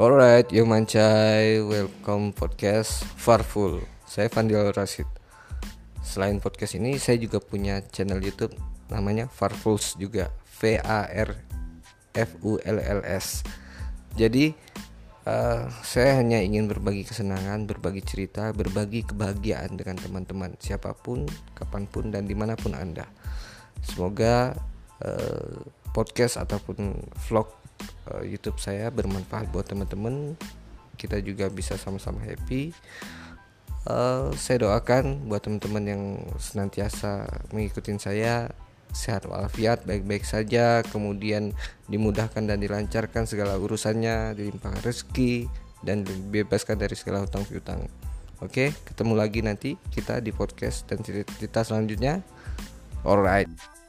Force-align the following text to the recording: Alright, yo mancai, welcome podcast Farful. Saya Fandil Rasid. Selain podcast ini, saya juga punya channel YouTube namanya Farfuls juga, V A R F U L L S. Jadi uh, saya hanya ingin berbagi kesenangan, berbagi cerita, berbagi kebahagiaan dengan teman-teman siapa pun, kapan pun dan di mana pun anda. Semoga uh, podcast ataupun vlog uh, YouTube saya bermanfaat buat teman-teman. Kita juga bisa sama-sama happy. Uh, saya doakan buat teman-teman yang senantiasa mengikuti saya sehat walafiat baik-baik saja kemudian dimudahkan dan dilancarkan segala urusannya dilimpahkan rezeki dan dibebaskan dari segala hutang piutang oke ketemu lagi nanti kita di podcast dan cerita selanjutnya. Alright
Alright, 0.00 0.48
yo 0.48 0.64
mancai, 0.64 1.60
welcome 1.60 2.32
podcast 2.32 3.04
Farful. 3.20 3.84
Saya 4.08 4.32
Fandil 4.32 4.72
Rasid. 4.72 5.04
Selain 6.00 6.40
podcast 6.40 6.72
ini, 6.80 6.96
saya 6.96 7.20
juga 7.20 7.36
punya 7.36 7.84
channel 7.92 8.16
YouTube 8.24 8.56
namanya 8.88 9.28
Farfuls 9.28 10.00
juga, 10.00 10.32
V 10.56 10.80
A 10.80 11.04
R 11.04 11.36
F 12.16 12.32
U 12.40 12.56
L 12.64 12.80
L 12.80 13.04
S. 13.04 13.44
Jadi 14.16 14.56
uh, 15.28 15.68
saya 15.84 16.16
hanya 16.16 16.40
ingin 16.40 16.64
berbagi 16.64 17.04
kesenangan, 17.04 17.68
berbagi 17.68 18.00
cerita, 18.00 18.56
berbagi 18.56 19.04
kebahagiaan 19.04 19.76
dengan 19.76 20.00
teman-teman 20.00 20.56
siapa 20.64 20.96
pun, 20.96 21.28
kapan 21.52 21.84
pun 21.84 22.08
dan 22.08 22.24
di 22.24 22.32
mana 22.32 22.56
pun 22.56 22.72
anda. 22.72 23.04
Semoga 23.84 24.56
uh, 25.04 25.60
podcast 25.90 26.38
ataupun 26.38 26.98
vlog 27.28 27.50
uh, 28.10 28.22
YouTube 28.22 28.58
saya 28.58 28.88
bermanfaat 28.90 29.50
buat 29.50 29.66
teman-teman. 29.66 30.34
Kita 31.00 31.16
juga 31.24 31.48
bisa 31.48 31.80
sama-sama 31.80 32.20
happy. 32.20 32.74
Uh, 33.88 34.28
saya 34.36 34.68
doakan 34.68 35.24
buat 35.24 35.40
teman-teman 35.40 35.84
yang 35.88 36.02
senantiasa 36.36 37.24
mengikuti 37.56 37.96
saya 37.96 38.52
sehat 38.90 39.24
walafiat 39.24 39.86
baik-baik 39.86 40.26
saja 40.26 40.82
kemudian 40.82 41.54
dimudahkan 41.86 42.42
dan 42.42 42.58
dilancarkan 42.58 43.24
segala 43.24 43.54
urusannya 43.56 44.34
dilimpahkan 44.34 44.82
rezeki 44.82 45.46
dan 45.86 46.02
dibebaskan 46.02 46.74
dari 46.74 46.98
segala 46.98 47.22
hutang 47.22 47.46
piutang 47.46 47.86
oke 48.42 48.74
ketemu 48.82 49.14
lagi 49.14 49.40
nanti 49.46 49.78
kita 49.94 50.18
di 50.18 50.34
podcast 50.34 50.90
dan 50.90 51.00
cerita 51.06 51.62
selanjutnya. 51.64 52.20
Alright 53.00 53.79